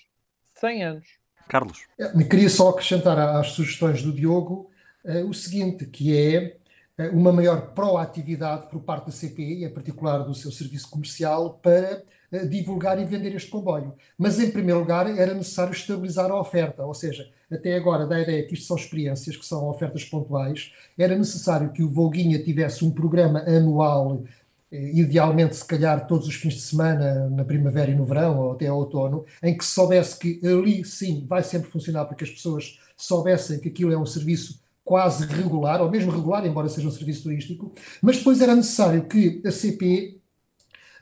100 0.55 0.85
anos. 0.85 1.07
Carlos. 1.47 1.87
Me 2.15 2.25
queria 2.25 2.49
só 2.49 2.71
acrescentar 2.71 3.19
às 3.19 3.49
sugestões 3.49 4.03
do 4.03 4.13
Diogo 4.13 4.71
uh, 5.05 5.29
o 5.29 5.35
seguinte, 5.35 5.85
que 5.85 6.17
é 6.17 6.57
uh, 6.99 7.17
uma 7.17 7.33
maior 7.33 7.75
proatividade 7.75 8.69
por 8.71 8.81
parte 8.81 9.07
da 9.07 9.13
CPI, 9.13 9.65
em 9.65 9.73
particular 9.73 10.19
do 10.21 10.35
seu 10.35 10.51
serviço 10.51 10.89
comercial, 10.89 11.59
para 11.59 12.03
divulgar 12.43 13.01
e 13.01 13.05
vender 13.05 13.35
este 13.35 13.51
comboio. 13.51 13.95
Mas, 14.19 14.41
em 14.41 14.51
primeiro 14.51 14.81
lugar, 14.81 15.07
era 15.19 15.35
necessário 15.35 15.73
estabilizar 15.73 16.31
a 16.31 16.41
oferta, 16.41 16.85
ou 16.85 16.95
seja, 16.95 17.29
até 17.51 17.77
agora, 17.77 18.07
da 18.07 18.21
ideia 18.21 18.47
que 18.47 18.55
isto 18.55 18.67
são 18.67 18.77
experiências, 18.77 19.37
que 19.37 19.47
são 19.47 19.69
ofertas 19.69 20.05
pontuais, 20.05 20.73
era 20.99 21.17
necessário 21.17 21.73
que 21.73 21.83
o 21.83 21.89
Volguinha 21.89 22.43
tivesse 22.43 22.85
um 22.85 22.91
programa 22.91 23.41
anual, 23.41 24.25
eh, 24.73 24.91
idealmente, 24.95 25.57
se 25.57 25.65
calhar, 25.65 26.07
todos 26.07 26.27
os 26.27 26.35
fins 26.35 26.55
de 26.55 26.63
semana, 26.63 27.31
na 27.31 27.45
primavera 27.45 27.91
e 27.91 27.95
no 27.95 28.05
verão, 28.05 28.39
ou 28.41 28.53
até 28.53 28.67
ao 28.67 28.79
outono, 28.79 29.25
em 29.43 29.57
que 29.57 29.65
se 29.65 29.73
soubesse 29.73 30.19
que 30.19 30.41
ali, 30.47 30.85
sim, 30.85 31.25
vai 31.29 31.43
sempre 31.43 31.71
funcionar, 31.71 32.07
porque 32.07 32.25
as 32.25 32.31
pessoas 32.31 32.79
soubessem 32.97 33.59
que 33.61 33.69
aquilo 33.69 33.93
é 33.93 33.99
um 33.99 34.07
serviço 34.07 34.63
quase 34.85 35.27
regular, 35.27 35.81
ou 35.81 35.91
mesmo 35.91 36.13
regular, 36.13 36.47
embora 36.47 36.69
seja 36.69 36.89
um 36.89 36.91
serviço 36.91 37.23
turístico, 37.23 37.73
mas 38.03 38.19
depois 38.19 38.41
era 38.41 38.55
necessário 38.55 39.05
que 39.05 39.41
a 39.45 39.51
CP 39.51 40.21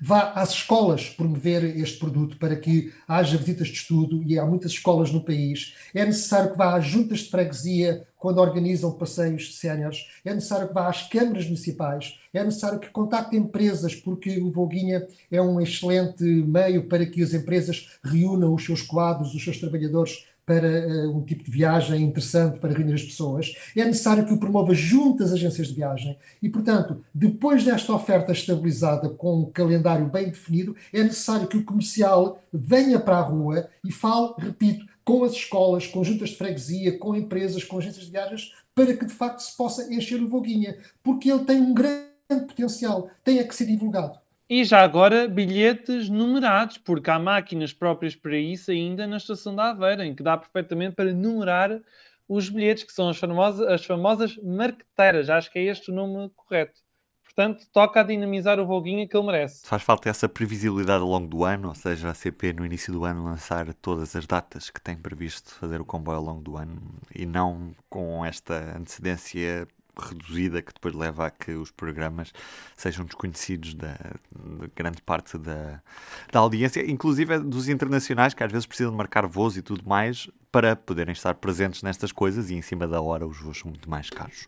vá 0.04 0.32
às 0.35 0.50
escolas 0.50 1.09
promover 1.09 1.62
este 1.78 1.97
produto 1.97 2.37
para 2.37 2.56
que 2.56 2.92
haja 3.06 3.38
visitas 3.38 3.68
de 3.68 3.75
estudo, 3.75 4.21
e 4.25 4.37
há 4.37 4.44
muitas 4.44 4.73
escolas 4.73 5.12
no 5.12 5.25
país. 5.25 5.76
É 5.94 6.04
necessário 6.04 6.50
que 6.50 6.59
vá 6.59 6.76
às 6.76 6.85
juntas 6.85 7.21
de 7.21 7.30
freguesia 7.30 8.04
quando 8.18 8.38
organizam 8.38 8.90
passeios 8.92 9.56
séniores, 9.56 10.09
é 10.25 10.35
necessário 10.35 10.68
que 10.68 10.75
vá 10.75 10.88
às 10.88 11.02
câmaras 11.09 11.44
municipais, 11.44 12.18
é 12.35 12.42
necessário 12.42 12.80
que 12.80 12.90
contacte 12.90 13.37
empresas, 13.37 13.94
porque 13.94 14.38
o 14.40 14.50
Volguinha 14.50 15.06
é 15.30 15.40
um 15.40 15.61
excelente 15.61 16.25
meio 16.25 16.88
para 16.88 17.06
que 17.06 17.23
as 17.23 17.32
empresas 17.32 17.88
reúnam 18.02 18.54
os 18.54 18.64
seus 18.64 18.82
quadros, 18.82 19.35
os 19.35 19.42
seus 19.42 19.59
trabalhadores 19.59 20.25
para 20.44 20.68
uh, 20.68 21.16
um 21.16 21.25
tipo 21.25 21.44
de 21.44 21.50
viagem 21.50 22.02
interessante 22.02 22.58
para 22.58 22.72
reunir 22.72 22.94
as 22.94 23.02
pessoas, 23.02 23.54
é 23.76 23.84
necessário 23.84 24.26
que 24.26 24.32
o 24.32 24.38
promova 24.38 24.75
junto 24.75 25.22
às 25.22 25.32
agências 25.32 25.68
de 25.68 25.75
viagem 25.75 26.18
e, 26.42 26.49
portanto, 26.49 27.04
depois 27.14 27.64
desta 27.64 27.92
oferta 27.92 28.32
estabilizada 28.32 29.08
com 29.08 29.40
um 29.40 29.50
calendário 29.50 30.06
bem 30.06 30.26
definido, 30.26 30.75
é 30.92 31.02
necessário 31.02 31.46
que 31.46 31.56
o 31.56 31.64
comercial 31.64 32.42
venha 32.52 32.99
para 32.99 33.18
a 33.18 33.22
rua 33.22 33.68
e 33.84 33.92
fale, 33.92 34.32
repito, 34.38 34.87
com 35.04 35.25
as 35.25 35.32
escolas, 35.32 35.87
com 35.87 36.04
juntas 36.04 36.30
de 36.30 36.37
freguesia, 36.37 36.99
com 36.99 37.14
empresas, 37.14 37.64
com 37.64 37.78
agências 37.78 38.04
de 38.04 38.11
viagens, 38.11 38.52
para 38.75 38.96
que 38.96 39.04
de 39.04 39.12
facto 39.12 39.40
se 39.40 39.56
possa 39.56 39.92
encher 39.92 40.20
o 40.22 40.28
Voguinha, 40.28 40.76
porque 41.02 41.30
ele 41.30 41.44
tem 41.44 41.61
um 41.61 41.75
grande 41.75 42.12
potencial, 42.46 43.11
tem 43.25 43.40
a 43.40 43.44
que 43.44 43.54
ser 43.54 43.66
divulgado. 43.66 44.21
E 44.54 44.64
já 44.66 44.82
agora 44.82 45.26
bilhetes 45.26 46.11
numerados, 46.11 46.76
porque 46.76 47.11
há 47.11 47.18
máquinas 47.18 47.73
próprias 47.73 48.14
para 48.14 48.37
isso 48.37 48.71
ainda 48.71 49.06
na 49.06 49.16
estação 49.16 49.56
da 49.56 49.71
Aveira, 49.71 50.04
em 50.04 50.14
que 50.14 50.23
dá 50.23 50.37
perfeitamente 50.37 50.94
para 50.94 51.11
numerar 51.11 51.80
os 52.28 52.50
bilhetes, 52.50 52.85
que 52.85 52.92
são 52.92 53.09
as 53.09 53.16
famosas, 53.16 53.66
as 53.66 53.82
famosas 53.82 54.37
marqueteiras. 54.37 55.30
Acho 55.30 55.50
que 55.50 55.59
é 55.59 55.62
este 55.62 55.90
o 55.90 55.94
nome 55.94 56.30
correto. 56.37 56.78
Portanto, 57.25 57.64
toca 57.73 58.00
a 58.00 58.02
dinamizar 58.02 58.61
o 58.61 58.66
Volguinha 58.66 59.09
que 59.09 59.16
ele 59.16 59.25
merece. 59.25 59.66
Faz 59.66 59.82
falta 59.82 60.11
essa 60.11 60.28
previsibilidade 60.28 61.00
ao 61.02 61.09
longo 61.09 61.28
do 61.28 61.44
ano, 61.47 61.68
ou 61.68 61.75
seja, 61.75 62.11
a 62.11 62.14
CP 62.14 62.52
no 62.52 62.66
início 62.66 62.92
do 62.92 63.06
ano 63.06 63.25
lançar 63.25 63.73
todas 63.73 64.14
as 64.14 64.26
datas 64.26 64.68
que 64.68 64.82
tem 64.82 64.99
previsto 64.99 65.54
fazer 65.54 65.80
o 65.80 65.85
comboio 65.87 66.18
ao 66.18 66.25
longo 66.25 66.42
do 66.42 66.59
ano 66.59 66.78
e 67.14 67.25
não 67.25 67.75
com 67.88 68.23
esta 68.23 68.76
antecedência 68.76 69.66
reduzida 69.99 70.62
que 70.62 70.72
depois 70.72 70.94
leva 70.94 71.26
a 71.26 71.30
que 71.30 71.52
os 71.52 71.70
programas 71.70 72.32
sejam 72.76 73.04
desconhecidos 73.04 73.75
da, 73.75 73.94
de 74.30 74.70
grande 74.75 75.02
parte 75.02 75.37
da, 75.38 75.82
da 76.30 76.40
audiência, 76.40 76.88
inclusive 76.90 77.38
dos 77.38 77.68
internacionais 77.68 78.34
que 78.34 78.42
às 78.42 78.50
vezes 78.50 78.66
precisam 78.66 78.90
de 78.90 78.96
marcar 78.96 79.26
voos 79.26 79.56
e 79.56 79.62
tudo 79.62 79.87
mais 79.87 80.28
para 80.50 80.76
poderem 80.76 81.12
estar 81.12 81.34
presentes 81.34 81.82
nestas 81.82 82.12
coisas 82.12 82.50
e 82.50 82.54
em 82.54 82.62
cima 82.62 82.87
da 82.87 83.00
hora 83.00 83.26
os 83.26 83.40
voos 83.40 83.58
são 83.58 83.70
muito 83.70 83.88
mais 83.88 84.08
caros. 84.08 84.46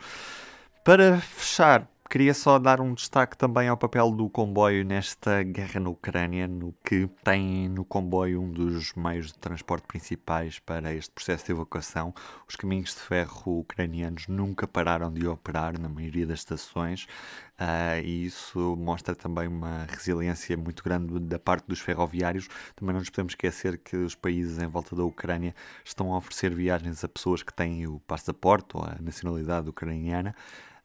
Para 0.84 1.18
fechar, 1.18 1.88
Queria 2.08 2.34
só 2.34 2.58
dar 2.61 2.80
um 2.80 2.94
destaque 2.94 3.37
também 3.37 3.66
ao 3.66 3.76
papel 3.76 4.11
do 4.12 4.28
comboio 4.28 4.84
nesta 4.84 5.42
guerra 5.42 5.80
na 5.80 5.88
Ucrânia, 5.88 6.46
no 6.46 6.73
que 6.84 7.08
tem 7.25 7.68
no 7.68 7.84
comboio 7.84 8.40
um 8.40 8.49
dos 8.52 8.92
meios 8.92 9.28
de 9.28 9.38
transporte 9.38 9.87
principais 9.88 10.61
para 10.61 10.94
este 10.94 11.11
processo 11.11 11.46
de 11.46 11.52
evacuação. 11.52 12.14
Os 12.46 12.54
caminhos 12.54 12.90
de 12.90 13.00
ferro 13.00 13.61
ucranianos 13.61 14.28
nunca 14.28 14.68
pararam 14.68 15.12
de 15.12 15.26
operar 15.26 15.76
na 15.80 15.88
maioria 15.88 16.25
das 16.26 16.40
estações 16.40 17.04
uh, 17.58 17.99
e 18.04 18.26
isso 18.26 18.76
mostra 18.76 19.16
também 19.16 19.49
uma 19.49 19.84
resiliência 19.88 20.56
muito 20.56 20.84
grande 20.84 21.18
da 21.18 21.38
parte 21.38 21.66
dos 21.66 21.80
ferroviários. 21.80 22.49
Também 22.76 22.92
não 22.92 23.00
nos 23.00 23.11
podemos 23.11 23.32
esquecer 23.32 23.78
que 23.78 23.96
os 23.96 24.14
países 24.14 24.58
em 24.58 24.68
volta 24.68 24.94
da 24.94 25.02
Ucrânia 25.02 25.52
estão 25.84 26.12
a 26.12 26.18
oferecer 26.18 26.54
viagens 26.54 27.02
a 27.02 27.08
pessoas 27.08 27.42
que 27.42 27.52
têm 27.52 27.88
o 27.88 27.99
passaporte 28.00 28.76
ou 28.76 28.84
a 28.84 28.96
nacionalidade 29.00 29.68
ucraniana. 29.68 30.32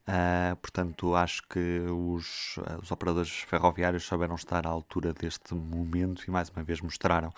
Uh, 0.08 0.56
portanto, 0.56 1.14
acho 1.14 1.42
que 1.48 1.80
os, 1.88 2.58
os 2.82 2.90
operadores 2.90 3.30
ferroviários 3.30 4.04
souberam 4.04 4.34
estar 4.34 4.66
à 4.66 4.70
altura 4.70 5.12
deste 5.12 5.54
momento 5.54 6.24
e 6.26 6.30
mais 6.30 6.48
uma 6.48 6.64
vez 6.64 6.80
mostraram 6.80 7.32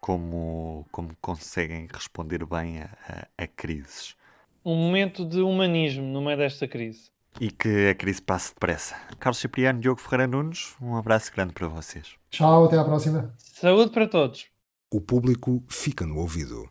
como, 0.00 0.86
como 0.90 1.10
conseguem 1.20 1.86
responder 1.92 2.44
bem 2.44 2.82
a, 2.82 2.90
a, 3.08 3.44
a 3.44 3.46
crises. 3.46 4.16
Um 4.64 4.74
momento 4.74 5.24
de 5.24 5.40
humanismo 5.40 6.04
no 6.04 6.20
meio 6.20 6.36
desta 6.36 6.66
crise. 6.66 7.10
E 7.40 7.50
que 7.50 7.88
a 7.88 7.94
crise 7.94 8.20
passe 8.20 8.52
depressa. 8.52 8.96
Carlos 9.20 9.38
Cipriano, 9.38 9.80
Diogo 9.80 10.00
Ferreira 10.00 10.26
Nunes, 10.26 10.74
um 10.80 10.96
abraço 10.96 11.32
grande 11.32 11.52
para 11.52 11.68
vocês. 11.68 12.16
Tchau, 12.30 12.64
até 12.64 12.76
à 12.76 12.84
próxima. 12.84 13.32
Saúde 13.38 13.92
para 13.92 14.08
todos. 14.08 14.46
O 14.90 15.00
público 15.00 15.62
fica 15.68 16.04
no 16.04 16.16
ouvido. 16.18 16.68